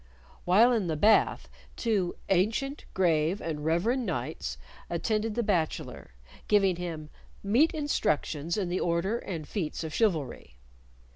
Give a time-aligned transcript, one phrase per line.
[0.45, 4.57] While in the bath two "ancient, grave, and reverend knights"
[4.89, 6.15] attended the bachelor,
[6.47, 7.11] giving him
[7.43, 10.57] "meet instructions in the order and feats of chivalry."